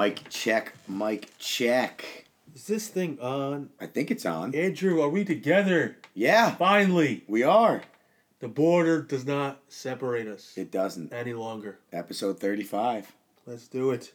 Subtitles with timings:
[0.00, 2.24] Mic check, Mic check.
[2.54, 3.68] Is this thing on?
[3.78, 4.54] I think it's on.
[4.54, 5.98] Andrew, are we together?
[6.14, 7.24] Yeah, Finally!
[7.28, 7.82] we are.
[8.38, 11.12] The border does not separate us It doesn't.
[11.12, 11.80] any longer.
[11.92, 13.12] Episode 35.
[13.44, 14.12] Let's do it.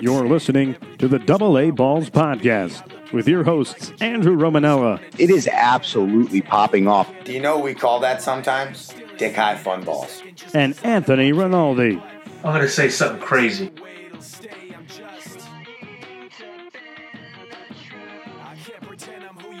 [0.00, 5.46] You're listening to the Double A Balls Podcast with your hosts, Andrew Romanella It is
[5.46, 7.12] absolutely popping off.
[7.22, 8.92] Do you know what we call that sometimes?
[9.18, 10.20] Dick high fun balls.
[10.52, 12.02] and Anthony Rinaldi.
[12.44, 13.70] I'm gonna say something crazy.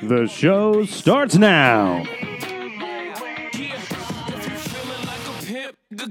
[0.02, 2.04] The show starts now.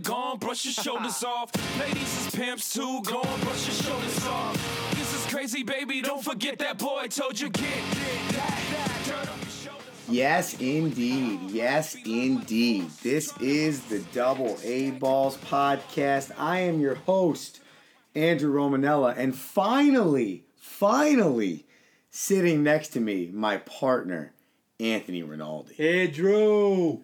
[0.04, 1.52] gone, brush your shoulders off.
[1.80, 4.92] Ladies is pimps too, go on, brush your shoulders off.
[4.96, 7.64] This is crazy, baby, don't forget that boy told you get
[8.32, 8.60] that,
[9.06, 9.43] that,
[10.10, 11.40] Yes, indeed.
[11.50, 12.90] Yes, indeed.
[13.02, 16.32] This is the Double A Balls podcast.
[16.38, 17.62] I am your host,
[18.14, 21.66] Andrew Romanella, and finally, finally,
[22.12, 24.34] sitting next to me, my partner,
[24.80, 25.80] Anthony Rinaldi.
[25.80, 27.00] Andrew!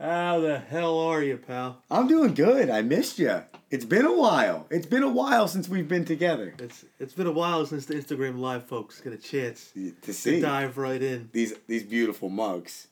[0.00, 1.82] How the hell are you, pal?
[1.90, 2.70] I'm doing good.
[2.70, 3.42] I missed you.
[3.70, 4.66] It's been a while.
[4.70, 6.54] It's been a while since we've been together.
[6.58, 10.12] It's it's been a while since the Instagram live folks get a chance To to
[10.14, 11.28] see dive right in.
[11.32, 12.88] these these beautiful mugs.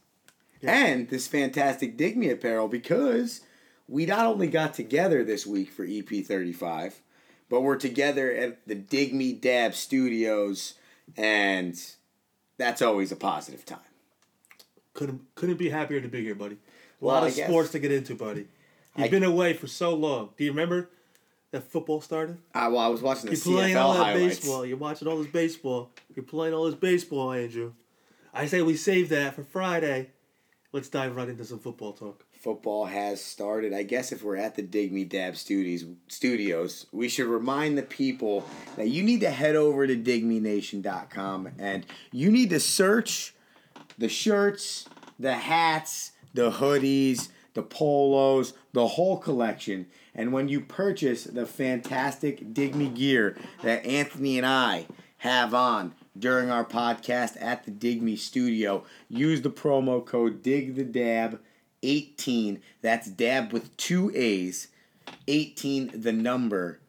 [0.60, 0.72] Yeah.
[0.86, 3.40] And this fantastic Dig Me apparel because
[3.88, 7.00] we not only got together this week for EP 35,
[7.48, 10.74] but we're together at the Dig Me Dab Studios,
[11.16, 11.80] and
[12.58, 13.78] that's always a positive time.
[14.92, 16.56] Couldn't couldn't be happier to be here, buddy.
[16.56, 18.48] A Well, lot of sports to get into, buddy.
[18.96, 20.30] You've I- been away for so long.
[20.36, 20.90] Do you remember
[21.52, 22.38] that football started?
[22.54, 24.36] I, well, I was watching the You're playing all CFL that highlights.
[24.40, 24.66] baseball.
[24.66, 25.90] You're watching all this baseball.
[26.14, 27.72] You're playing all this baseball, Andrew.
[28.34, 30.10] I say we save that for Friday.
[30.72, 32.22] Let's dive right into some football talk.
[32.38, 33.72] Football has started.
[33.72, 37.82] I guess if we're at the Dig Me Dab Studios, studios, we should remind the
[37.82, 43.34] people that you need to head over to digmenation.com and you need to search
[43.98, 44.86] the shirts,
[45.18, 49.86] the hats, the hoodies, the polos, the whole collection.
[50.14, 54.86] And when you purchase the fantastic Dig Me gear that Anthony and I
[55.18, 60.76] have on during our podcast at the Dig Me studio, use the promo code Dig
[60.76, 61.40] the Dab
[61.82, 62.62] 18.
[62.82, 64.68] That's dab with two A's.
[65.28, 66.80] 18 the number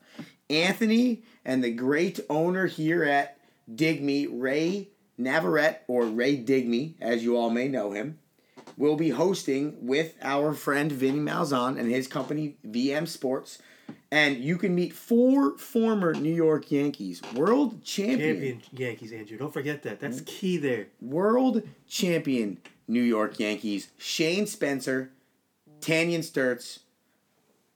[0.49, 3.37] Anthony, and the great owner here at
[3.73, 8.19] Dig Me, Ray Navarette, or Ray Digme, as you all may know him,
[8.75, 13.59] will be hosting with our friend Vinny Malzahn and his company VM Sports.
[14.13, 19.39] And you can meet four former New York Yankees, world champion, Champion Yankees, Andrew.
[19.39, 19.99] Don't forget that.
[19.99, 20.27] That's mm.
[20.27, 20.85] key there.
[21.01, 25.09] world champion New York Yankees, Shane Spencer,
[25.81, 26.81] Tanyon Sturtze,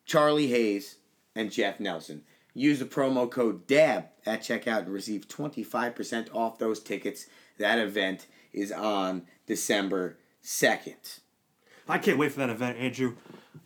[0.06, 0.98] Charlie Hayes,
[1.36, 2.22] and Jeff Nelson.
[2.54, 7.26] Use the promo code DAB at checkout and receive 25% off those tickets.
[7.58, 11.20] That event is on December 2nd.
[11.90, 13.16] I can't wait for that event, Andrew.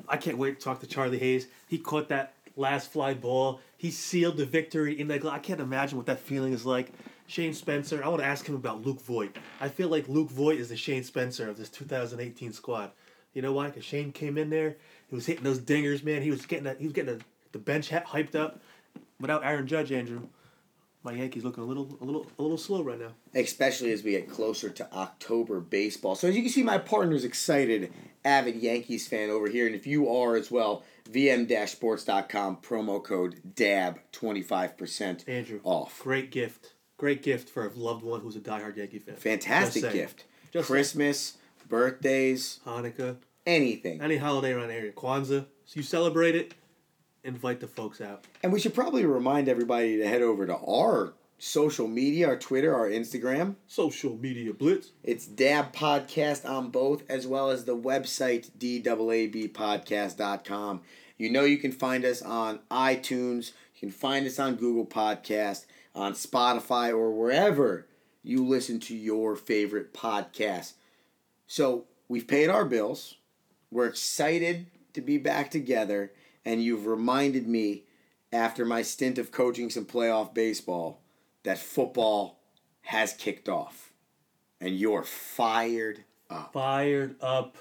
[0.08, 1.48] I can't wait to talk to Charlie Hayes.
[1.68, 3.60] He caught that last fly ball.
[3.78, 5.26] He sealed the victory in that.
[5.26, 6.94] I can't imagine what that feeling is like.
[7.28, 8.04] Shane Spencer.
[8.04, 9.38] I want to ask him about Luke Voit.
[9.60, 12.92] I feel like Luke Voit is the Shane Spencer of this 2018 squad.
[13.34, 13.68] You know why?
[13.68, 14.76] Because Shane came in there.
[15.10, 16.22] He was hitting those dingers, man.
[16.22, 16.74] He was getting.
[16.78, 18.62] He was getting the, the bench hy- hyped up.
[19.20, 20.28] Without Aaron Judge, Andrew,
[21.04, 23.12] my Yankees looking a little, a little, a little slow right now.
[23.34, 26.16] especially as we get closer to October baseball.
[26.16, 27.92] So as you can see, my partner's excited,
[28.24, 34.00] avid Yankees fan over here, and if you are as well, vm-sports.com promo code DAB
[34.12, 36.00] twenty five percent Andrew, off.
[36.04, 36.74] Great gift.
[36.98, 39.16] Great gift for a loved one who's a diehard Yankee fan.
[39.16, 40.24] Fantastic Just gift.
[40.54, 41.38] Just Christmas,
[41.68, 43.18] birthdays, Hanukkah,
[43.48, 44.02] anything.
[44.02, 45.46] any holiday around the area, Kwanzaa.
[45.66, 46.54] So you celebrate it,
[47.24, 48.26] invite the folks out.
[48.44, 52.76] And we should probably remind everybody to head over to our social media, our Twitter,
[52.76, 53.56] our Instagram.
[53.68, 54.92] Social media blitz.
[55.04, 60.82] It's Dab Podcast on both, as well as the website, DAABpodcast.com.
[61.18, 63.54] You know you can find us on iTunes.
[63.76, 67.86] You can find us on Google Podcast, on Spotify, or wherever
[68.24, 70.74] you listen to your favorite podcast.
[71.48, 73.16] So we've paid our bills.
[73.72, 76.14] We're excited to be back together.
[76.46, 77.84] And you've reminded me,
[78.34, 81.02] after my stint of coaching some playoff baseball,
[81.44, 82.40] that football
[82.82, 83.92] has kicked off
[84.60, 86.54] and you're fired up.
[86.54, 87.58] Fired up.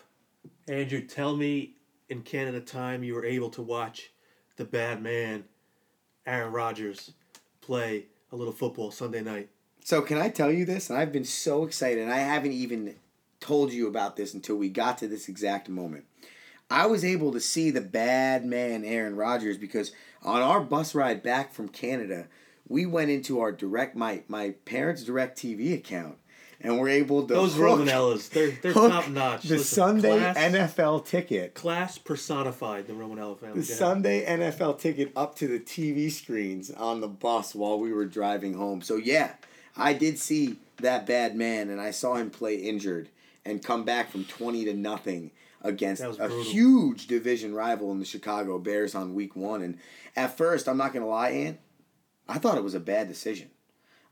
[0.68, 1.74] Andrew, tell me
[2.08, 4.10] in Canada time you were able to watch
[4.56, 5.44] the bad man,
[6.26, 7.12] Aaron Rodgers,
[7.60, 9.48] play a little football Sunday night.
[9.82, 10.90] So can I tell you this?
[10.90, 12.96] And I've been so excited, and I haven't even
[13.40, 16.04] told you about this until we got to this exact moment.
[16.70, 21.22] I was able to see the bad man Aaron Rodgers because on our bus ride
[21.22, 22.28] back from Canada,
[22.69, 26.17] we went into our direct my my parents' DirecTV account
[26.61, 29.43] and we're able to Those hook- Romanellas, they're they're top notch.
[29.44, 31.55] The Listen, Sunday class, NFL ticket.
[31.55, 33.61] class personified, the Romanella family.
[33.61, 33.66] The.
[33.66, 38.55] Sunday NFL ticket up to the TV screens on the bus while we were driving
[38.55, 38.82] home.
[38.82, 39.32] So yeah,
[39.76, 43.08] I did see that bad man and I saw him play injured
[43.44, 45.31] and come back from 20 to nothing
[45.62, 49.78] against a huge division rival in the Chicago Bears on week 1 and
[50.16, 51.60] at first, I'm not going to lie, Ant,
[52.28, 53.50] I thought it was a bad decision.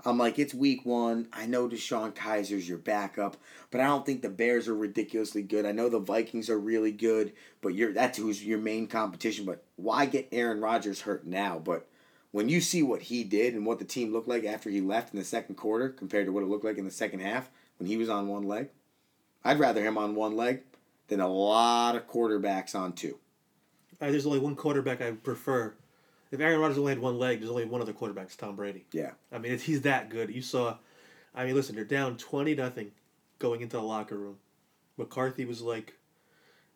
[0.05, 1.27] I'm like, it's week one.
[1.33, 3.37] I know DeShone Kizer's your backup,
[3.71, 5.67] but I don't think the Bears are ridiculously good.
[5.67, 9.45] I know the Vikings are really good, but you're that's who's your main competition.
[9.45, 11.59] But why get Aaron Rodgers hurt now?
[11.59, 11.89] But
[12.31, 15.13] when you see what he did and what the team looked like after he left
[15.13, 17.89] in the second quarter compared to what it looked like in the second half when
[17.89, 18.69] he was on one leg,
[19.45, 20.63] I'd rather him on one leg
[21.09, 23.19] than a lot of quarterbacks on two.
[24.01, 25.75] Uh, there's only one quarterback I prefer.
[26.31, 28.27] If Aaron Rodgers only had one leg, there's only one other quarterback.
[28.27, 28.85] It's Tom Brady.
[28.93, 29.13] Yeah.
[29.33, 30.33] I mean, it's, he's that good.
[30.33, 30.77] You saw,
[31.35, 32.93] I mean, listen, they're down twenty nothing,
[33.39, 34.37] going into the locker room.
[34.97, 35.95] McCarthy was like,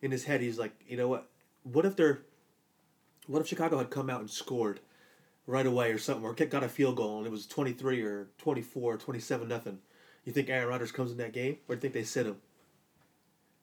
[0.01, 1.29] in his head, he's like, you know what?
[1.65, 2.23] What if they're,
[3.27, 4.81] what if Chicago had come out and scored,
[5.47, 8.29] right away or something, or got a field goal and it was twenty three or
[8.39, 9.79] 24, 27 nothing?
[10.25, 12.37] You think Aaron Rodgers comes in that game, or do you think they sit him?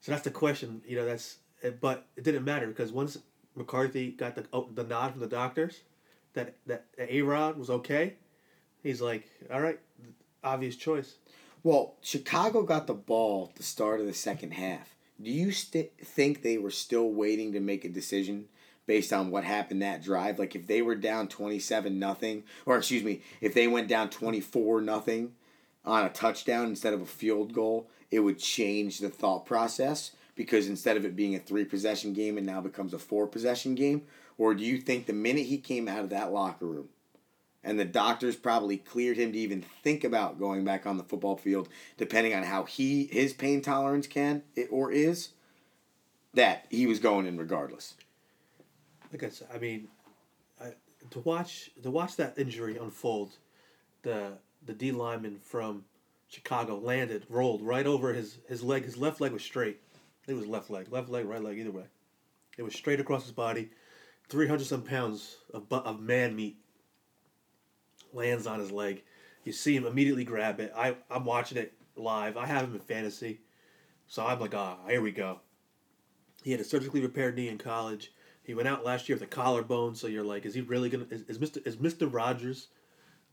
[0.02, 0.82] So that's the question.
[0.86, 3.18] You know, that's eh, but it didn't matter because once
[3.56, 5.82] McCarthy got the oh, the nod from the doctors
[6.34, 8.16] that that A Rod was okay,
[8.82, 9.80] he's like, all right,
[10.44, 11.16] obvious choice.
[11.64, 14.96] Well, Chicago got the ball at the start of the second half.
[15.22, 18.46] Do you st- think they were still waiting to make a decision
[18.86, 20.40] based on what happened that drive?
[20.40, 24.80] Like if they were down 27 nothing or excuse me, if they went down 24
[24.80, 25.34] nothing
[25.84, 30.68] on a touchdown instead of a field goal, it would change the thought process because
[30.68, 34.04] instead of it being a three possession game it now becomes a four possession game?
[34.38, 36.90] Or do you think the minute he came out of that locker room
[37.64, 41.36] and the doctors probably cleared him to even think about going back on the football
[41.36, 41.68] field,
[41.98, 45.30] depending on how he his pain tolerance can or is.
[46.36, 47.96] That he was going in regardless.
[49.12, 49.88] I said, I mean,
[50.62, 50.74] I,
[51.10, 53.32] to watch to watch that injury unfold,
[54.04, 54.34] the
[54.66, 55.86] the D lineman from
[56.30, 58.86] Chicago landed, rolled right over his his leg.
[58.86, 59.82] His left leg was straight.
[60.28, 61.86] It was left leg, left leg, right leg, either way.
[62.58, 63.72] It was straight across his body.
[64.30, 66.58] Three hundred some pounds of of man meat
[68.14, 69.04] lands on his leg.
[69.44, 70.72] You see him immediately grab it.
[70.78, 72.38] I I'm watching it live.
[72.38, 73.42] I have him in fantasy,
[74.06, 75.42] so I'm like, ah, here we go.
[76.44, 78.14] He had a surgically repaired knee in college.
[78.44, 79.96] He went out last year with a collarbone.
[79.96, 81.08] So you're like, is he really gonna?
[81.10, 81.66] Is, is Mr.
[81.66, 82.12] Is Mr.
[82.12, 82.68] Rogers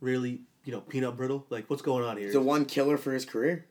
[0.01, 1.47] really you know peanut brittle?
[1.49, 2.31] Like what's going on here?
[2.31, 3.65] The one killer for his career.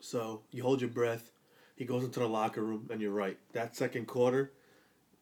[0.00, 1.30] So you hold your breath.
[1.76, 3.38] He goes into the locker room, and you're right.
[3.52, 4.52] That second quarter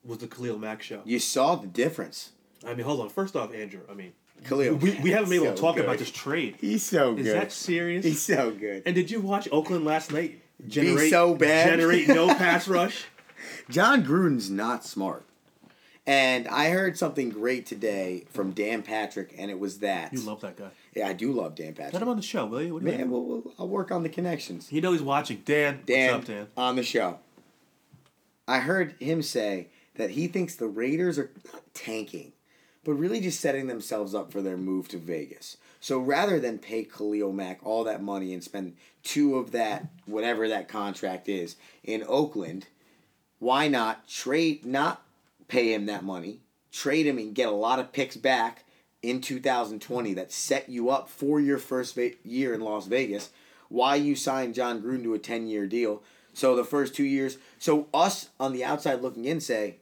[0.05, 1.03] was the Khalil Mack show.
[1.05, 2.33] You saw the difference.
[2.67, 3.09] I mean, hold on.
[3.09, 3.83] First off, Andrew.
[3.91, 4.13] I mean,
[4.45, 4.77] Khalil.
[4.77, 5.85] we, we haven't been able to talk good.
[5.85, 6.57] about this trade.
[6.61, 7.27] He's so good.
[7.27, 8.05] Is that serious?
[8.05, 8.85] He's so good.
[8.87, 10.41] and did you watch Oakland last night?
[10.67, 11.69] Generate so bad.
[11.69, 13.05] Generate no pass rush.
[13.69, 15.25] Jon Gruden's not smart.
[16.07, 20.13] And I heard something great today from Dan Patrick, and it was that.
[20.13, 20.69] You love that guy.
[20.95, 21.93] Yeah, I do love Dan Patrick.
[21.93, 22.75] Get him on the show, will you?
[22.75, 24.71] What do you Man, we'll, we'll, I'll work on the connections.
[24.71, 25.43] You know he's watching.
[25.47, 26.47] Dan, Dan, what's up, Dan?
[26.59, 27.19] on the show.
[28.47, 31.31] I heard him say that he thinks the Raiders are
[31.73, 32.33] tanking,
[32.85, 35.57] but really just setting themselves up for their move to Vegas.
[35.81, 40.49] So rather than pay Khalil Mack all that money and spend two of that, whatever
[40.49, 42.67] that contract is, in Oakland,
[43.39, 45.04] why not trade, not
[45.49, 46.41] pay him that money,
[46.73, 48.65] trade him and get a lot of picks back
[49.03, 53.31] in 2020 that set you up for your first va- year in Las Vegas.
[53.69, 56.03] Why you signed Jon Gruden to a 10 year deal.
[56.33, 59.77] So the first two years, so us on the outside looking in say,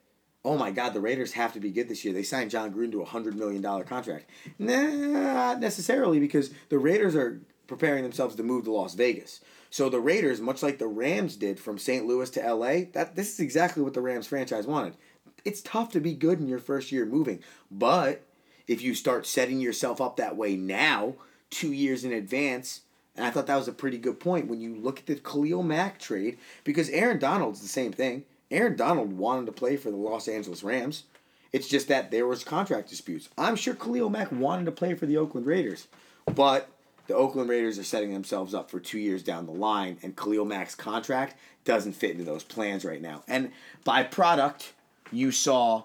[0.44, 2.12] oh my God, the Raiders have to be good this year.
[2.12, 4.28] They signed Jon Gruden to a $100 million contract.
[4.58, 9.40] Nah, not necessarily because the Raiders are preparing themselves to move to Las Vegas.
[9.70, 12.06] So the Raiders, much like the Rams did from St.
[12.06, 14.96] Louis to LA, that this is exactly what the Rams franchise wanted.
[15.44, 18.22] It's tough to be good in your first year moving, but
[18.66, 21.14] if you start setting yourself up that way now,
[21.50, 22.82] two years in advance,
[23.16, 25.62] and I thought that was a pretty good point when you look at the Khalil
[25.62, 28.24] Mack trade, because Aaron Donald's the same thing.
[28.50, 31.04] Aaron Donald wanted to play for the Los Angeles Rams.
[31.52, 33.28] It's just that there was contract disputes.
[33.36, 35.88] I'm sure Khalil Mack wanted to play for the Oakland Raiders,
[36.34, 36.68] but
[37.08, 40.44] the Oakland Raiders are setting themselves up for two years down the line, and Khalil
[40.44, 43.22] Mack's contract doesn't fit into those plans right now.
[43.28, 43.52] And
[43.84, 44.72] by product,
[45.12, 45.84] you saw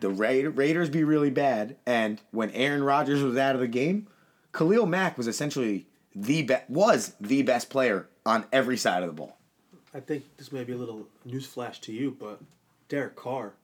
[0.00, 4.08] the Ra- Raiders be really bad, and when Aaron Rodgers was out of the game,
[4.52, 9.14] Khalil Mack was essentially the be- was the best player on every side of the
[9.14, 9.38] ball.
[9.94, 12.40] I think this may be a little newsflash to you, but
[12.88, 13.54] Derek Carr,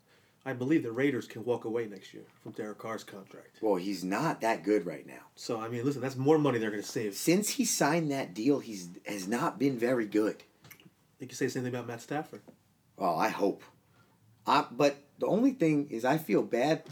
[0.47, 3.59] I believe the Raiders can walk away next year from Derek Carr's contract.
[3.61, 5.21] Well, he's not that good right now.
[5.37, 7.15] So I mean, listen, that's more money they're going to save.
[7.15, 10.43] Since he signed that deal, he's has not been very good.
[11.21, 12.41] You can say the same thing about Matt Stafford.
[12.97, 13.63] Well, I hope.
[14.47, 16.83] I, but the only thing is, I feel bad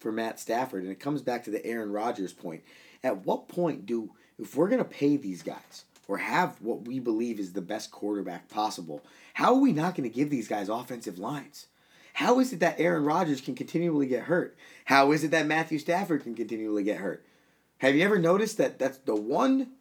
[0.00, 2.62] for Matt Stafford, and it comes back to the Aaron Rodgers point.
[3.02, 6.98] At what point do, if we're going to pay these guys or have what we
[6.98, 9.02] believe is the best quarterback possible,
[9.34, 11.66] how are we not going to give these guys offensive lines?
[12.14, 14.56] How is it that Aaron Rodgers can continually get hurt?
[14.84, 17.26] How is it that Matthew Stafford can continually get hurt?
[17.78, 19.72] Have you ever noticed that that's the one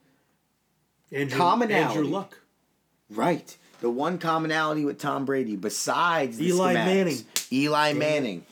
[1.13, 1.99] Andrew, Commonality.
[1.99, 2.39] Andrew Luck.
[3.09, 3.55] Right.
[3.83, 7.25] The one commonality with Tom Brady, besides the Eli schematics, Manning.
[7.51, 8.45] Eli Manning,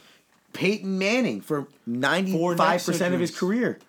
[0.51, 3.79] Peyton Manning for ninety five percent of his career,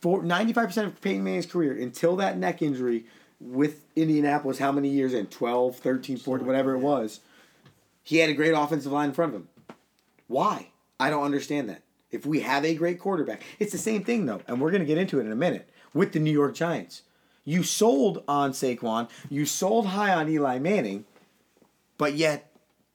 [0.00, 3.06] for ninety five percent of Peyton Manning's career until that neck injury
[3.40, 4.58] with Indianapolis.
[4.58, 7.20] How many years in 12, 13, 14, whatever it was,
[8.02, 9.48] he had a great offensive line in front of him.
[10.26, 10.70] Why?
[10.98, 11.82] I don't understand that.
[12.10, 14.98] If we have a great quarterback, it's the same thing though, and we're gonna get
[14.98, 17.02] into it in a minute with the New York Giants.
[17.46, 21.04] You sold on Saquon, you sold high on Eli Manning,
[21.96, 22.50] but yet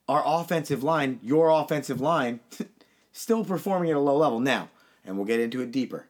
[0.10, 2.42] our offensive line, your offensive line,
[3.14, 4.42] still performing at a low level.
[4.42, 4.70] Now,
[5.06, 6.06] and we'll get into it deeper.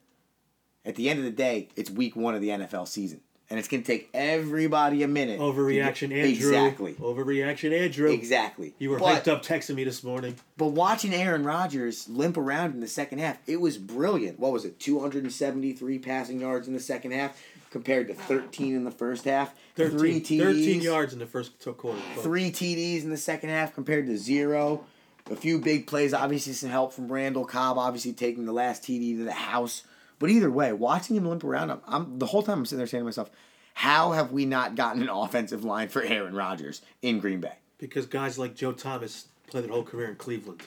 [0.84, 3.22] At the end of the day, it's week one of the NFL season.
[3.52, 5.40] And it's going to take everybody a minute.
[5.40, 6.30] Overreaction, get- Andrew.
[6.56, 6.94] Exactly.
[6.94, 8.10] Overreaction, Andrew.
[8.10, 8.74] Exactly.
[8.80, 10.36] You were But- hyped up texting me this morning.
[10.58, 14.40] But watching Aaron Rodgers limp around in the second half, it was brilliant.
[14.40, 14.80] What was it?
[14.80, 17.38] 273 passing yards in the second half
[17.72, 19.56] compared to 13 in the first half.
[19.75, 20.40] 13, Three TDs.
[20.40, 22.00] 13 yards in the first quarter.
[22.00, 22.22] folks.
[22.22, 24.86] Three TDs in the second half compared to zero.
[25.32, 29.18] A few big plays, obviously some help from Randall Cobb, obviously taking the last TD
[29.18, 29.84] to the house.
[30.20, 32.88] But either way, watching him limp around, I'm, I'm the whole time I'm sitting there
[32.88, 33.32] saying to myself,
[33.74, 37.54] how have we not gotten an offensive line for Aaron Rodgers in Green Bay?
[37.78, 40.62] Because guys like Joe Thomas played their whole career in Cleveland.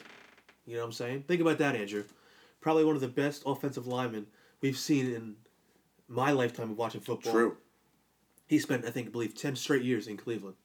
[0.65, 1.23] You know what I'm saying?
[1.27, 2.03] Think about that, Andrew.
[2.59, 4.25] Probably one of the best offensive linemen
[4.61, 5.35] we've seen in
[6.07, 7.31] my lifetime of watching football.
[7.33, 7.57] True.
[8.47, 10.55] He spent, I think, I believe, 10 straight years in Cleveland,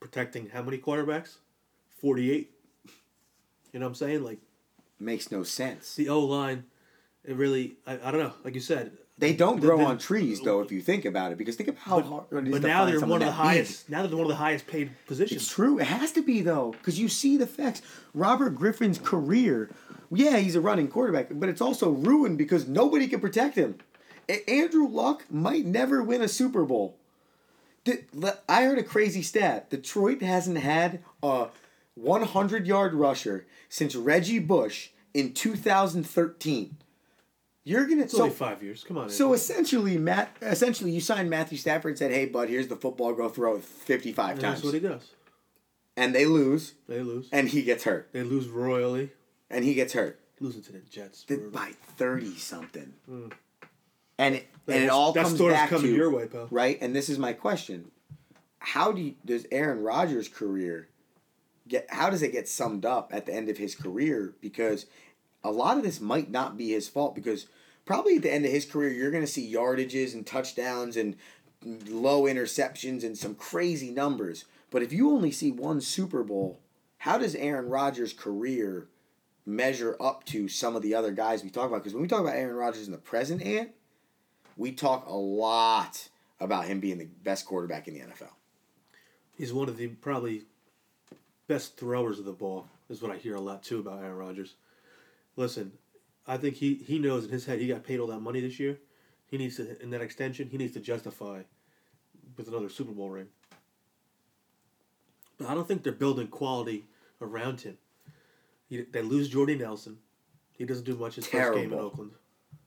[0.00, 1.36] protecting how many quarterbacks?
[2.00, 2.50] 48.
[3.72, 4.22] You know what I'm saying?
[4.22, 4.38] Like,
[4.98, 5.94] Makes no sense.
[5.96, 6.64] the O line,
[7.24, 8.92] it really, I, I don't know, like you said.
[9.18, 11.38] They don't grow on trees though, if you think about it.
[11.38, 13.32] Because think about how hard it is But now they're one of the big.
[13.34, 13.88] highest.
[13.90, 15.42] Now they're one of the highest paid positions.
[15.42, 15.78] It's true.
[15.78, 17.80] It has to be though, because you see the facts.
[18.14, 19.70] Robert Griffin's career,
[20.12, 23.76] yeah, he's a running quarterback, but it's also ruined because nobody can protect him.
[24.48, 26.96] Andrew Luck might never win a Super Bowl.
[28.48, 29.70] I heard a crazy stat.
[29.70, 31.48] Detroit hasn't had a
[31.94, 36.76] 100 yard rusher since Reggie Bush in 2013.
[37.62, 38.84] You're gonna It's so only five years.
[38.84, 39.10] Come on.
[39.10, 40.36] so essentially, Matt.
[40.40, 43.12] Essentially, you signed Matthew Stafford and said, "Hey, bud, here's the football.
[43.12, 45.10] Go throw it 55 And times." that's what he does.
[45.96, 47.28] and they lose, They lose.
[47.32, 49.10] and he gets hurt, They lose royally.
[49.50, 51.24] and he gets hurt Losing to the Jets.
[51.24, 52.92] By 30 something.
[53.10, 53.32] Mm.
[54.18, 56.48] And it and it all that comes back coming to your way, pal.
[56.50, 56.78] right.
[56.80, 57.90] And this is my question:
[58.58, 60.88] How do you, does Aaron Rodgers' career
[61.68, 61.86] get?
[61.90, 64.34] How does it get summed up at the end of his career?
[64.40, 64.86] Because
[65.44, 67.14] a lot of this might not be his fault.
[67.14, 67.46] Because
[67.84, 71.16] probably at the end of his career, you're going to see yardages and touchdowns and
[71.64, 74.44] low interceptions and some crazy numbers.
[74.70, 76.60] But if you only see one Super Bowl,
[76.98, 78.88] how does Aaron Rodgers' career
[79.44, 81.78] measure up to some of the other guys we talk about?
[81.78, 83.70] Because when we talk about Aaron Rodgers in the present, Ant,
[84.56, 86.08] we talk a lot
[86.40, 88.32] about him being the best quarterback in the NFL.
[89.36, 90.44] He's one of the probably
[91.46, 94.54] best throwers of the ball, is what I hear a lot too about Aaron Rodgers.
[95.36, 95.72] Listen,
[96.26, 98.58] I think he, he knows in his head he got paid all that money this
[98.58, 98.78] year.
[99.26, 101.42] He needs to, in that extension, he needs to justify
[102.36, 103.28] with another Super Bowl ring.
[105.38, 106.84] But I don't think they're building quality
[107.20, 107.76] around him.
[108.68, 109.98] He, they lose Jordy Nelson.
[110.52, 112.12] He doesn't do much his first game in Oakland.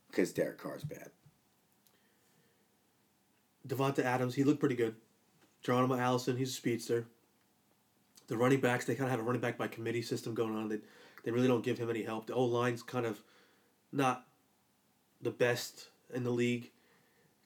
[0.10, 1.10] Because Derek Carr's bad.
[3.70, 4.96] Davante Adams, he looked pretty good.
[5.62, 7.06] Geronimo Allison, he's a speedster.
[8.28, 10.70] The running backs, they kind of have a running back by committee system going on.
[10.70, 10.80] They,
[11.24, 12.28] they really don't give him any help.
[12.28, 13.22] The O line's kind of
[13.92, 14.26] not
[15.22, 16.72] the best in the league.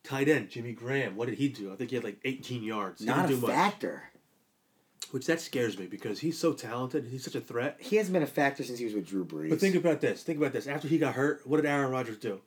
[0.03, 1.71] Tight end, Jimmy Graham, what did he do?
[1.71, 2.99] I think he had like 18 yards.
[3.01, 3.51] He Not a do much.
[3.51, 4.03] factor.
[5.11, 7.05] Which that scares me because he's so talented.
[7.09, 7.77] He's such a threat.
[7.79, 9.49] He hasn't been a factor since he was with Drew Brees.
[9.49, 10.23] But think about this.
[10.23, 10.67] Think about this.
[10.67, 12.41] After he got hurt, what did Aaron Rodgers do?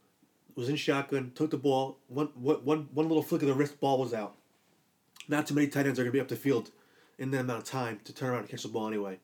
[0.56, 3.78] Was in shotgun, took the ball, one, one, one, one little flick of the wrist,
[3.80, 4.34] ball was out.
[5.28, 6.70] Not too many tight ends are going to be up the field
[7.18, 9.18] in that amount of time to turn around and catch the ball anyway.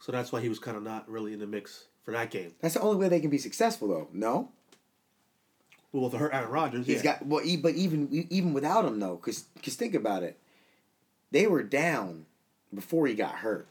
[0.00, 2.54] So that's why he was kind of not really in the mix for that game.
[2.60, 4.08] That's the only way they can be successful, though.
[4.12, 4.50] No,
[5.92, 7.14] Well, with her Aaron Rodgers, he's yeah.
[7.18, 9.44] got well, e- but even even without him though, because
[9.74, 10.38] think about it,
[11.32, 12.26] they were down
[12.72, 13.66] before he got hurt.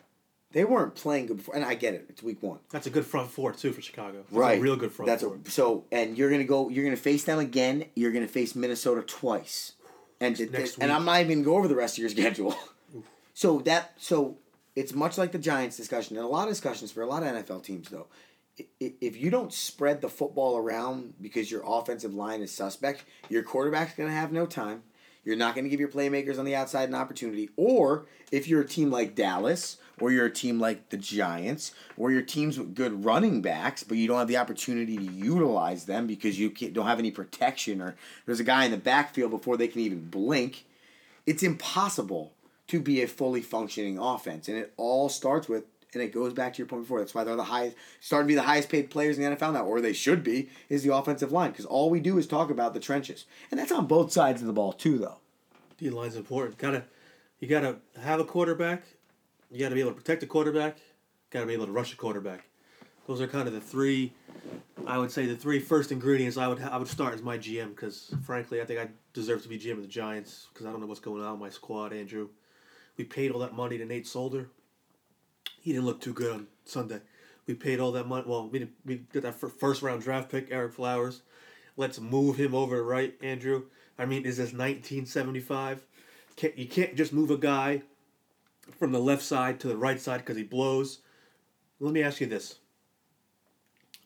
[0.54, 2.06] They weren't playing good before, and I get it.
[2.10, 2.60] It's week one.
[2.72, 4.20] That's a good front four too for Chicago.
[4.20, 4.58] That's right.
[4.58, 5.38] a real good front That's four.
[5.46, 6.70] A, so, and you're gonna go.
[6.70, 7.86] You're gonna face them again.
[7.96, 9.74] You're gonna face Minnesota twice,
[10.22, 10.92] and Next and.
[10.92, 12.56] I'm not even gonna go over the rest of your schedule.
[13.34, 14.38] so that so
[14.76, 17.30] it's much like the Giants discussion and a lot of discussions for a lot of
[17.30, 18.08] NFL teams though.
[18.80, 23.94] If you don't spread the football around because your offensive line is suspect, your quarterback's
[23.96, 24.82] gonna have no time.
[25.28, 27.50] You're not going to give your playmakers on the outside an opportunity.
[27.58, 32.12] Or if you're a team like Dallas, or you're a team like the Giants, or
[32.12, 36.08] your teams with good running backs, but you don't have the opportunity to utilize them
[36.08, 39.68] because you don't have any protection, or there's a guy in the backfield before they
[39.68, 40.66] can even blink,
[41.26, 42.34] it's impossible
[42.68, 44.48] to be a fully functioning offense.
[44.48, 45.64] And it all starts with,
[45.94, 47.00] and it goes back to your point before.
[47.00, 49.54] That's why they're the highest, starting to be the highest paid players in the NFL
[49.54, 51.52] now, or they should be, is the offensive line.
[51.52, 53.26] Because all we do is talk about the trenches.
[53.50, 55.18] And that's on both sides of the ball, too, though.
[55.78, 56.58] D line's important.
[56.58, 56.84] Gotta,
[57.40, 58.84] you gotta have a quarterback.
[59.50, 60.78] You gotta be able to protect the quarterback.
[61.30, 62.46] Gotta be able to rush a quarterback.
[63.08, 64.14] Those are kind of the three.
[64.86, 67.70] I would say the three first ingredients I would I would start as my GM
[67.70, 70.82] because frankly I think I deserve to be GM of the Giants because I don't
[70.82, 71.94] know what's going on with my squad.
[71.94, 72.30] Andrew,
[72.98, 74.50] we paid all that money to Nate Solder.
[75.62, 77.00] He didn't look too good on Sunday.
[77.46, 78.26] We paid all that money.
[78.28, 81.22] Well, we didn't, we got that fir- first round draft pick Ereck Flowers.
[81.78, 83.64] Let's move him over to right, Andrew.
[83.98, 85.86] I mean, is this 1975?
[86.36, 87.84] Can't, you can't just move a guy
[88.80, 91.00] from the left side to the right side because he blows.
[91.80, 92.56] Let me ask you this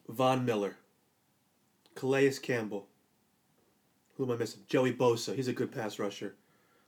[0.07, 0.77] Von Miller,
[1.95, 2.87] Calais Campbell.
[4.17, 4.61] Who am I missing?
[4.67, 5.35] Joey Bosa.
[5.35, 6.35] He's a good pass rusher.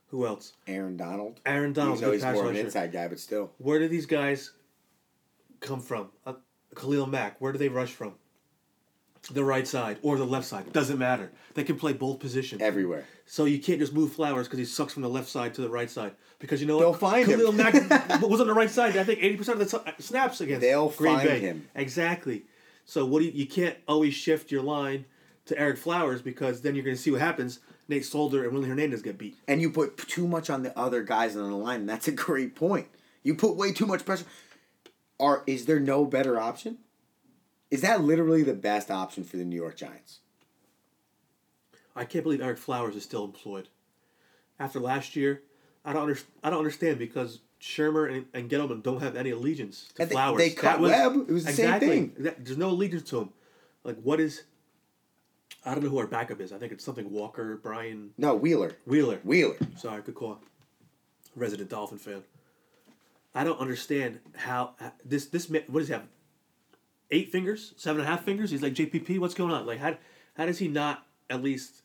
[0.08, 0.52] Who else?
[0.66, 1.40] Aaron Donald.
[1.44, 2.60] Aaron Donald's Even a good he's pass more rusher.
[2.60, 3.50] an inside guy, but still.
[3.58, 4.52] Where do these guys
[5.60, 6.10] come from?
[6.24, 6.34] Uh,
[6.76, 7.40] Khalil Mack.
[7.40, 8.14] Where do they rush from?
[9.32, 10.72] The right side or the left side.
[10.72, 11.32] Doesn't matter.
[11.54, 12.60] They can play both positions.
[12.60, 13.04] Everywhere.
[13.26, 15.68] So you can't just move Flowers because he sucks from the left side to the
[15.70, 16.12] right side.
[16.38, 17.00] Because you know They'll what?
[17.00, 17.38] find him.
[17.38, 17.72] Khalil Mack
[18.22, 18.96] was on the right side.
[18.96, 21.40] I think eighty percent of the snaps against They'll Green find Bay.
[21.40, 21.68] him.
[21.74, 22.42] Exactly.
[22.84, 25.06] So what do you, you can't always shift your line
[25.46, 27.60] to Ereck Flowers because then you're going to see what happens.
[27.88, 29.36] Nate Solder and Willie Hernandez get beat.
[29.48, 32.12] And you put too much on the other guys on the line, and that's a
[32.12, 32.88] great point.
[33.22, 34.24] You put way too much pressure.
[35.20, 36.78] Are is there no better option?
[37.74, 40.20] Is that literally the best option for the New York Giants?
[41.96, 43.66] I can't believe Ereck Flowers is still employed.
[44.60, 45.42] After last year,
[45.84, 49.90] I don't under, I don't understand because Shurmur and, and Gettleman don't have any allegiance
[49.96, 50.38] to And they- Flowers.
[50.38, 51.26] they cut Webb.
[51.28, 52.12] It was the same thing.
[52.16, 53.30] There's no allegiance to him.
[53.82, 54.44] Like what is?
[55.66, 56.52] I don't know who our backup is.
[56.52, 58.76] I think it's something Walker, Brian No, Wheeler.
[58.86, 59.18] Wheeler.
[59.24, 59.56] Wheeler.
[59.76, 60.38] Sorry, good call.
[61.34, 62.22] Resident Dolphin fan.
[63.34, 65.64] I don't understand how this this man.
[65.66, 66.04] What does he have?
[67.10, 68.50] Eight fingers, seven and a half fingers.
[68.50, 69.18] He's like JPP.
[69.18, 69.66] What's going on?
[69.66, 69.96] Like how
[70.36, 71.82] how does he not at least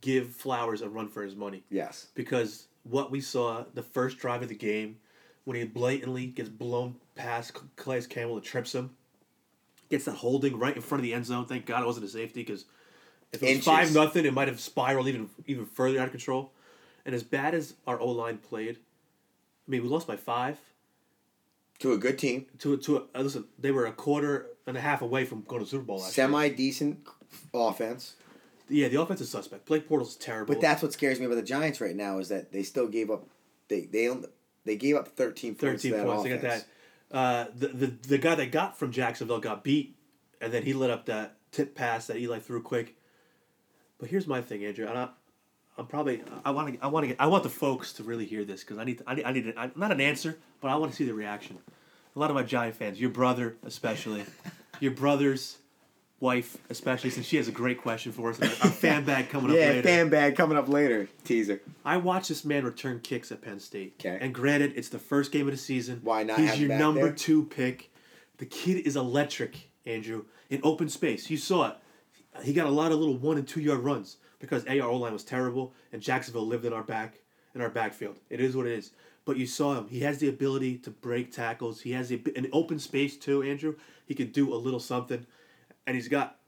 [0.00, 1.62] give Flowers a run for his money?
[1.70, 2.06] Yes.
[2.14, 4.96] Because what we saw the first drive of the game,
[5.44, 8.90] when he blatantly gets blown past Calais Campbell and trips him,
[9.90, 11.44] gets that holding right in front of the end zone.
[11.46, 12.64] Thank God it wasn't a safety because
[13.32, 13.66] if it was Inches.
[13.66, 16.52] five nothing, it might have spiraled even even further out of control.
[17.04, 20.58] And as bad as our O line played, I mean, we lost by five
[21.80, 22.46] To a good team.
[22.58, 23.44] to to a, uh, listen.
[23.58, 26.26] They were a quarter and a half away from going to Super Bowl last year.
[26.26, 27.06] Semi decent
[27.52, 28.16] offense.
[28.68, 29.66] Yeah, the offensive suspect.
[29.66, 30.54] Blake Bortles terrible.
[30.54, 33.10] But that's what scares me about the Giants right now is that they still gave
[33.10, 33.26] up
[33.68, 34.14] they they
[34.64, 36.22] they gave up 13 points thirteen points.
[36.22, 36.66] They got that.
[37.10, 39.96] Uh, the, the the guy that got from Jacksonville got beat,
[40.40, 42.96] and then he lit up that tip pass that Eli threw quick.
[43.98, 44.86] But here's my thing, Andrew.
[44.86, 45.08] And I,
[45.80, 48.26] I'm probably I want to I want to get I want the folks to really
[48.26, 50.68] hear this because I need to, I need I need a, not an answer, but
[50.68, 51.58] I want to see the reaction.
[52.14, 54.24] A lot of my Giant fans, your brother especially,
[54.80, 55.56] your brother's
[56.20, 58.38] wife especially, since she has a great question for us.
[58.42, 59.82] Our fan bag coming up Yeah, later.
[59.82, 61.08] fan bag coming up later.
[61.24, 61.62] Teaser.
[61.82, 63.98] I watched this man return kicks at Penn State.
[63.98, 64.18] 'Kay.
[64.20, 66.00] And granted, it's the first game of the season.
[66.04, 67.12] Why not He's your number there?
[67.14, 67.90] two pick.
[68.36, 70.26] The kid is electric, Andrew.
[70.50, 71.76] In open space, you saw it.
[72.44, 74.96] He got a lot of little one and two yard runs because A our O
[74.96, 77.20] line was terrible and Jacksonville lived in our back
[77.54, 78.16] in our backfield.
[78.28, 78.90] It is what it is.
[79.24, 79.86] But you saw him.
[79.88, 81.82] He has the ability to break tackles.
[81.82, 83.76] He has the in open space too, Andrew.
[84.06, 85.24] He could do a little something,
[85.86, 86.38] and he's got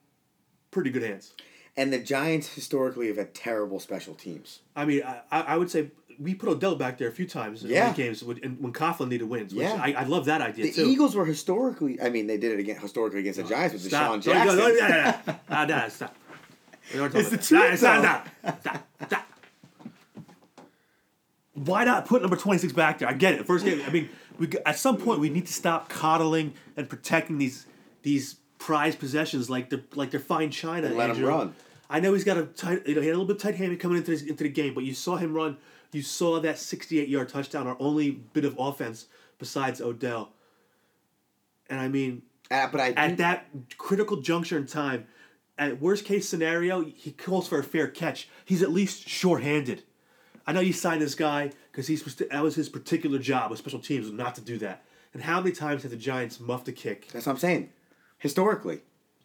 [0.70, 1.32] pretty good hands.
[1.76, 4.60] And the Giants historically have had terrible special teams.
[4.74, 7.70] I mean, I, I would say we put Odell back there a few times in
[7.70, 7.92] Yeah.
[7.94, 9.54] games when, when Coughlin needed wins.
[9.54, 9.80] Which Yeah.
[9.82, 10.84] I, I love that idea The too.
[10.86, 14.20] Eagles were historically I mean they did it again historically against the Giants with Stop.
[14.20, 14.58] DeSean Don't go- Jackson.
[14.58, 15.34] don't- yeah, yeah,
[15.70, 15.84] yeah.
[15.84, 16.14] Ah, stop.
[16.92, 17.92] We already talked It's the about truth, that.
[18.42, 19.18] Nah, it's not- nah, nah, nah.
[21.54, 23.08] Why not put number twenty six back there?
[23.08, 23.46] I get it.
[23.46, 23.82] First game.
[23.86, 27.66] I mean, we g- at some point we need to stop coddling and protecting these
[28.02, 30.86] these prized possessions like they're like they're fine china.
[30.88, 31.28] And let 'em Andrew.
[31.28, 31.54] run.
[31.90, 33.78] I know he's got a tight, you know, he had a little bit tight hand
[33.78, 35.58] coming into this, into the game, but you saw him run.
[35.92, 39.06] You saw that sixty eight yard touchdown, our only bit of offense
[39.38, 40.32] besides Odell.
[41.68, 45.06] And I mean, Uh, but I at that critical juncture in time,
[45.58, 48.28] at worst case scenario, he calls for a fair catch.
[48.44, 49.82] He's at least short-handed.
[50.46, 53.78] I know you signed this guy because he's that was his particular job with special
[53.78, 54.84] teams not to do that.
[55.14, 57.08] And how many times have the Giants muffed a kick?
[57.12, 57.70] that's what I'm saying.
[58.18, 58.80] Historically,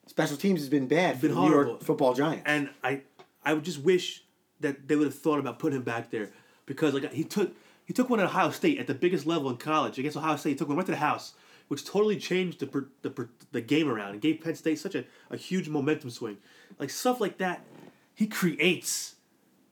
[0.05, 1.71] special teams has been bad Been for the New horrible.
[1.73, 2.43] York Football Giants.
[2.45, 3.01] And I,
[3.43, 4.23] I would just wish
[4.59, 6.29] that they would have thought about putting him back there
[6.65, 9.57] because like he took he took one at Ohio State at the biggest level in
[9.57, 10.51] college against Ohio State.
[10.51, 11.33] He took one right to the house,
[11.67, 15.38] which totally changed the the the game around and gave Penn State such a, a
[15.38, 16.38] huge momentum swing.
[16.80, 17.65] Like stuff like that,
[18.13, 19.15] he creates.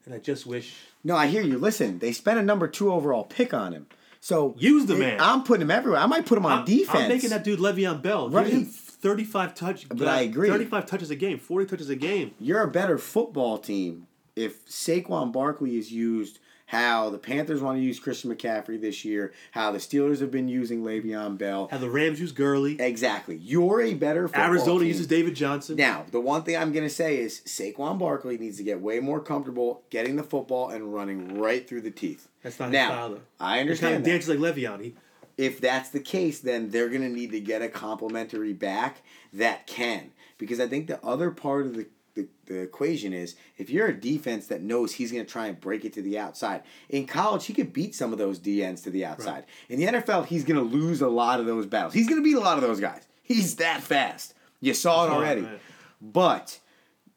[0.05, 1.59] And I just wish no, I hear you.
[1.59, 3.85] Listen, they spent a number two overall pick on him.
[4.21, 5.21] So Use the man.
[5.21, 5.99] I'm putting him everywhere.
[5.99, 7.03] I might put him on I'm, defense.
[7.03, 8.27] I'm making that dude Le'Veon Bell.
[8.31, 8.47] Right.
[8.47, 9.87] Give him 35 touch.
[9.87, 10.49] But I agree.
[10.49, 12.33] 35 touches a game, 40 touches a game.
[12.39, 17.81] You're a better football team if Saquon Barkley is used how the Panthers want to
[17.83, 21.67] use Christian McCaffrey this year, how the Steelers have been using Le'Veon Bell.
[21.69, 22.79] how the Rams use Gurley.
[22.81, 23.35] Exactly.
[23.37, 24.87] You're a better Arizona team.
[24.87, 25.75] uses David Johnson.
[25.75, 28.99] Now, the one thing I'm going to say is Saquon Barkley needs to get way
[28.99, 32.27] more comfortable getting the football and running right through the teeth.
[32.41, 33.21] That's not his now, style, though.
[33.39, 33.89] I understand.
[33.89, 34.81] He kind of dances like Le'Veon.
[34.83, 34.95] He,
[35.37, 39.01] If that's the case, then they're going to need to get a complimentary back
[39.33, 40.11] that can.
[40.37, 43.93] Because I think the other part of the, the, the equation is if you're a
[43.99, 46.63] defense that knows he's going to try and break it to the outside.
[46.89, 49.45] In college, he could beat some of those DNs to the outside.
[49.69, 51.93] In the NFL, he's going to lose a lot of those battles.
[51.93, 53.03] He's going to beat a lot of those guys.
[53.21, 54.33] He's that fast.
[54.61, 55.41] You saw it Saw it, already.
[55.41, 55.59] right.
[56.01, 56.59] But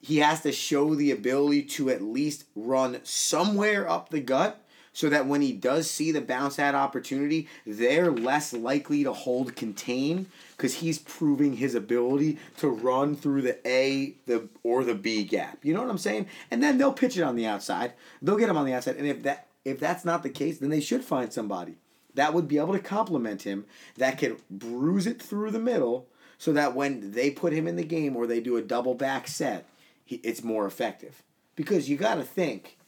[0.00, 4.64] he has to show the ability to at least run somewhere up the gut
[4.98, 9.54] so that when he does see the bounce out opportunity, they're less likely to hold
[9.54, 15.22] contain because he's proving his ability to run through the A the or the B
[15.22, 15.64] gap.
[15.64, 16.26] You know what I'm saying?
[16.50, 17.92] And then they'll pitch it on the outside.
[18.20, 18.96] They'll get him on the outside.
[18.96, 21.76] And if that if that's not the case, then they should find somebody
[22.16, 23.66] that would be able to complement him
[23.98, 26.08] that could bruise it through the middle
[26.38, 29.28] so that when they put him in the game or they do a double back
[29.28, 29.64] set,
[30.04, 31.22] he, it's more effective.
[31.54, 32.78] Because you got to think,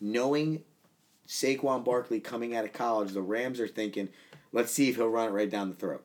[0.00, 0.64] knowing
[1.30, 4.08] Saquon Barkley coming out of college, the Rams are thinking,
[4.52, 6.04] let's see if he'll run it right down the throat.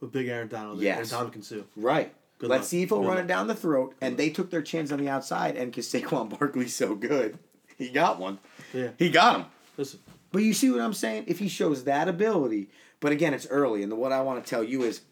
[0.00, 1.12] with big Aaron Donald Yes.
[1.12, 1.62] and Ndamukong Suh.
[1.76, 2.14] Right.
[2.38, 2.68] Good let's luck.
[2.70, 3.24] see if he'll Good run luck.
[3.26, 3.94] it down the throat.
[4.00, 7.38] And they took their chance on the outside, and because Saquon Barkley's so good,
[7.76, 8.38] he got one.
[8.72, 8.88] Yeah.
[8.98, 9.46] He got him.
[9.76, 10.00] Listen,
[10.32, 11.24] But you see what I'm saying?
[11.28, 14.64] If he shows that ability, but again, it's early, and what I want to tell
[14.64, 15.02] you is,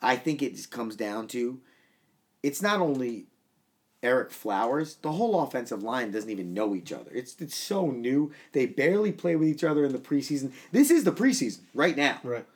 [0.00, 1.60] I think it just comes down to,
[2.44, 3.26] it's not only
[4.02, 4.96] Ereck Flowers.
[5.02, 7.10] The whole offensive line doesn't even know each other.
[7.12, 8.32] It's it's so new.
[8.52, 10.52] They barely play with each other in the preseason.
[10.72, 12.20] This is the preseason right now.
[12.24, 12.46] right.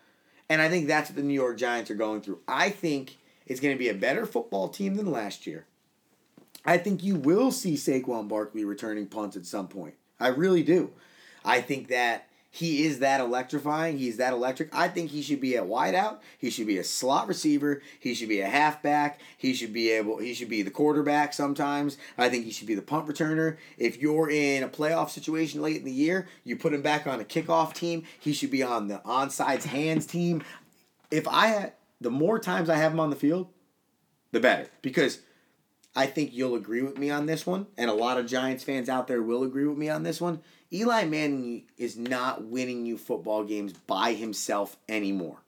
[0.49, 2.41] And I think that's what the New York Giants are going through.
[2.47, 5.67] I think it's going to be a better football team than last year.
[6.65, 9.95] I think you will see Saquon Barkley returning punts at some point.
[10.19, 10.91] I really do.
[11.45, 13.99] I think that he is that electrifying.
[13.99, 14.75] He's that electric.
[14.75, 16.21] I think he should be a wideout.
[16.39, 17.83] He should be a slot receiver.
[18.01, 19.21] He should be a halfback.
[19.37, 20.17] He should be able.
[20.17, 21.99] He should be the quarterback sometimes.
[22.17, 23.59] I think he should be the punt returner.
[23.77, 27.21] If you're in a playoff situation late in the year, you put him back on
[27.21, 28.05] a kickoff team.
[28.19, 30.43] He should be on the onsides hands team.
[31.11, 33.49] If I the more times I have him on the field,
[34.33, 35.21] the better because
[35.95, 38.89] I think you'll agree with me on this one, and a lot of Giants fans
[38.89, 40.41] out there will agree with me on this one.
[40.77, 45.39] Eli Manning is not winning you football games by himself anymore.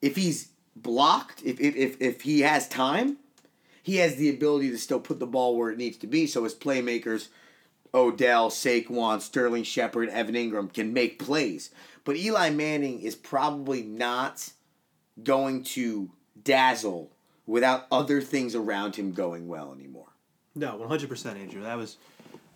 [0.00, 3.18] If he's blocked, if, if, if, he has time,
[3.82, 6.44] he has the ability to still put the ball where it needs to be so
[6.44, 7.28] his playmakers,
[7.92, 11.70] Odell, Saquon, Sterling Shepard, Evan Engram, can make plays.
[12.04, 14.52] But Eli Manning is probably not
[15.22, 16.10] going to
[16.42, 17.10] dazzle
[17.46, 20.06] without other things around him going well anymore.
[20.54, 21.62] No, one hundred percent, Andrew.
[21.62, 21.96] That was,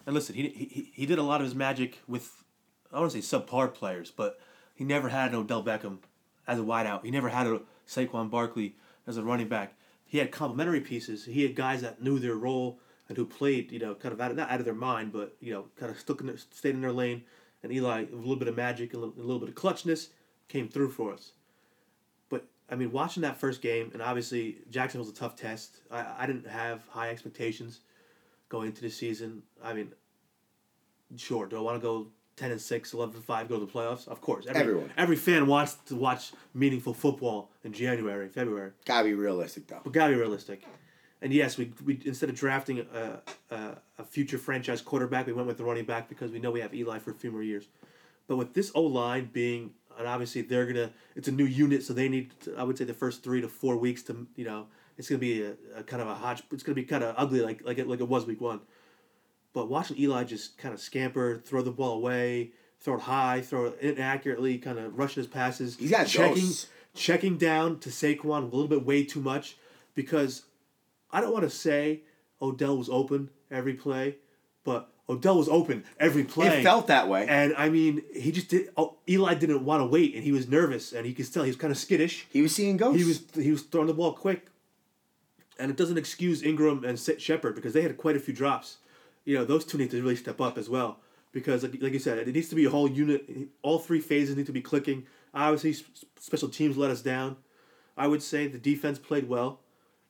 [0.06, 2.44] and listen, he, he he did a lot of his magic with,
[2.90, 4.40] I don't want to say subpar players, but
[4.74, 5.98] he never had an Odell Beckham
[6.46, 7.04] as a wideout.
[7.04, 9.74] He never had a Saquon Barkley as a running back.
[10.06, 11.24] He had complementary pieces.
[11.24, 14.30] He had guys that knew their role and who played, you know, kind of out
[14.30, 16.74] of, not out of their mind, but you know, kind of stuck in their, stayed
[16.74, 17.22] in their lane.
[17.62, 20.08] And Eli, a little bit of magic, a little, a little bit of clutchness,
[20.48, 21.32] came through for us.
[22.28, 25.76] But I mean, watching that first game, and obviously Jacksonville's a tough test.
[25.90, 27.80] I, I didn't have high expectations
[28.52, 29.42] going into the season.
[29.64, 29.92] I mean,
[31.16, 33.72] sure, do I want to go 10 and 6, 11 and 5, go to the
[33.72, 34.06] playoffs?
[34.06, 34.44] Of course.
[34.46, 34.90] Every, Everyone.
[34.96, 38.72] Every fan wants to watch meaningful football in January, February.
[38.84, 39.80] Gotta be realistic though.
[39.82, 40.62] But gotta be realistic.
[41.22, 45.48] And yes, we, we instead of drafting a, a, a future franchise quarterback, we went
[45.48, 47.68] with the running back because we know we have Eli for a few more years.
[48.26, 51.94] But with this O line being, and obviously they're gonna, it's a new unit, so
[51.94, 54.66] they need, to, I would say, the first three to four weeks to, you know,
[54.96, 56.42] it's gonna be a, a kind of a hodge.
[56.52, 58.60] It's gonna be kind of ugly, like like it like it was week one.
[59.52, 63.66] But watching Eli just kind of scamper, throw the ball away, throw it high, throw
[63.66, 65.76] it inaccurately, kind of rushing his passes.
[65.76, 66.68] He's got checking, ghosts.
[66.94, 69.56] checking down to Saquon a little bit way too much
[69.94, 70.44] because
[71.10, 72.02] I don't want to say
[72.40, 74.16] Odell was open every play,
[74.64, 76.60] but Odell was open every play.
[76.60, 77.26] It felt that way.
[77.28, 78.70] And I mean, he just did.
[78.76, 81.50] Oh, Eli didn't want to wait, and he was nervous, and he could tell he
[81.50, 82.26] was kind of skittish.
[82.30, 83.00] He was seeing ghosts.
[83.00, 84.46] He was he was throwing the ball quick,
[85.62, 88.78] and it doesn't excuse Engram and Shepard because they had quite a few drops.
[89.24, 90.98] You know, those two need to really step up as well
[91.30, 93.24] because, like, like you said, it needs to be a whole unit.
[93.62, 95.06] All three phases need to be clicking.
[95.32, 95.74] Obviously,
[96.18, 97.36] special teams let us down.
[97.96, 99.60] I would say the defense played well.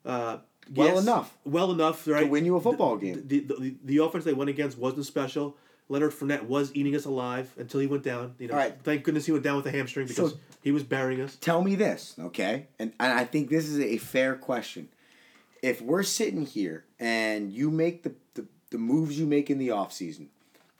[0.04, 0.38] Uh,
[0.74, 1.36] Well enough.
[1.44, 2.24] Well enough, right?
[2.24, 3.22] To win you a football game.
[3.26, 5.56] The, the, the, the offense they went against wasn't special.
[5.88, 8.34] Leonard Fournette was eating us alive until he went down.
[8.38, 8.74] You know, All right.
[8.82, 11.36] thank goodness he went down with a hamstring because So- he was burying us.
[11.40, 12.68] Tell me this, okay?
[12.78, 14.88] And, and I think this is a fair question.
[15.62, 19.68] If we're sitting here and you make the, the, the moves you make in the
[19.68, 20.26] offseason,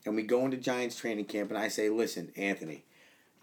[0.05, 2.85] and we go into Giants training camp, and I say, listen, Anthony,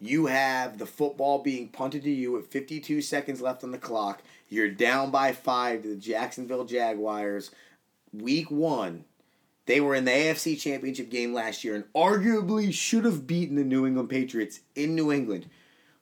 [0.01, 4.21] you have the football being punted to you at 52 seconds left on the clock.
[4.49, 7.51] You're down by five to the Jacksonville Jaguars.
[8.13, 9.05] Week one,
[9.65, 13.63] they were in the AFC Championship game last year and arguably should have beaten the
[13.63, 15.49] New England Patriots in New England.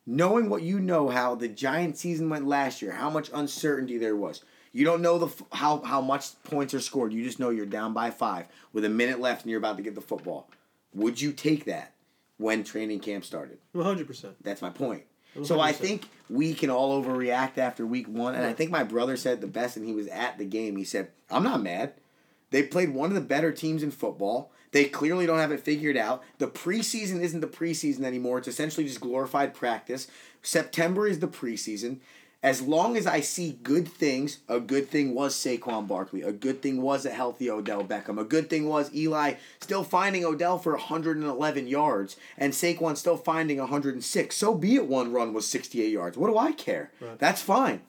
[0.05, 4.15] Knowing what you know, how the Giant season went last year, how much uncertainty there
[4.15, 4.41] was.
[4.71, 7.13] You don't know the how how much points are scored.
[7.13, 9.83] You just know you're down by five with a minute left and you're about to
[9.83, 10.49] get the football.
[10.93, 11.93] Would you take that
[12.37, 13.57] when training camp started?
[13.71, 14.35] One hundred percent.
[14.43, 15.03] That's my point.
[15.43, 19.15] So I think we can all overreact after week one, and I think my brother
[19.15, 20.75] said the best, and he was at the game.
[20.77, 21.93] He said, "I'm not mad.
[22.49, 24.51] They played one of the better teams in football.
[24.71, 26.23] They clearly don't have it figured out.
[26.39, 28.39] The preseason isn't the preseason anymore.
[28.39, 30.07] It's essentially just glorified practice.
[30.41, 31.99] September is the preseason.
[32.43, 36.21] As long as I see good things, a good thing was Saquon Barkley.
[36.21, 38.19] A good thing was a healthy Odell Beckham.
[38.19, 43.57] A good thing was Eli still finding Odell for 111 yards and Saquon still finding
[43.57, 44.35] 106.
[44.35, 46.15] So be it one run was 68 yards.
[46.15, 46.91] What do I care?
[47.17, 47.81] That's fine.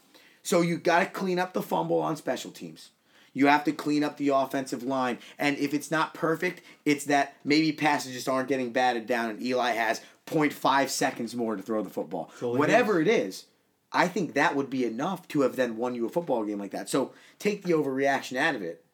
[0.43, 2.91] So you got to clean up the fumble on special teams.
[3.35, 5.19] You have to clean up the offensive line.
[5.39, 9.43] And if it's not perfect, it's that maybe passes just aren't getting batted down and
[9.43, 12.31] Eli has 0.5 seconds more to throw the football.
[12.59, 13.45] Whatever it is,
[13.93, 16.73] I think that would be enough to have then won you a football game like
[16.73, 16.89] that.
[16.91, 18.85] So take the overreaction out of it.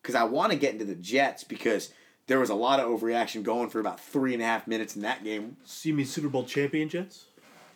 [0.00, 1.92] Because I want to get into the Jets because
[2.28, 5.02] there was a lot of overreaction going for about three and a half minutes in
[5.02, 5.56] that game.
[5.64, 7.24] So you mean Super Bowl champion Jets?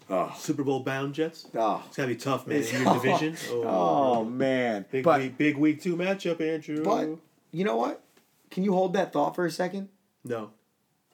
[0.08, 0.32] Oh.
[0.38, 1.46] Super Bowl bound Jets?
[1.54, 1.82] Oh.
[1.88, 2.58] It's gotta be tough, man.
[2.58, 3.36] It's- In your division.
[3.66, 4.84] Oh, man.
[4.90, 6.84] Big but, week, big week two matchup, Andrew.
[6.84, 7.08] but
[7.50, 8.02] you know what?
[8.50, 9.88] Can you hold that thought for a second?
[10.24, 10.50] no,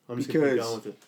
[0.09, 0.99] I'm just gonna keep Because- going with it.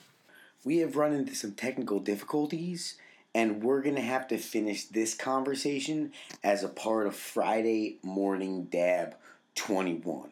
[0.65, 2.97] we have run into some technical difficulties
[3.35, 6.13] and we're going to have to finish this conversation
[6.43, 9.15] as a part of Friday Morning Dab
[9.55, 10.31] 21.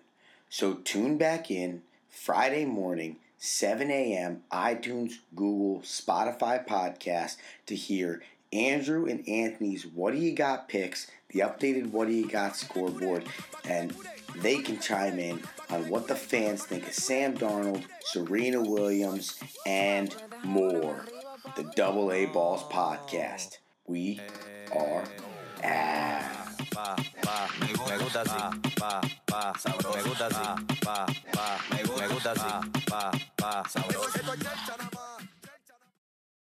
[0.51, 9.07] So tune back in Friday morning, 7 a.m., iTunes, Google, Spotify podcast to hear Andrew
[9.07, 13.25] and Anthony's What Do You Got picks, the updated What Do You Got scoreboard,
[13.65, 13.95] and
[14.37, 20.15] they can chime in on what the fans think of Sam Darnold, Serena Williams, and
[20.43, 21.05] more.
[21.57, 23.59] The Double A Balls Podcast.
[23.87, 24.21] We
[24.75, 25.05] are
[27.89, 29.53] me gusta así, pa, pa,
[29.95, 31.59] me gusta así, pa, pa,
[31.99, 35.18] me gusta así, pa, pa, sabroso.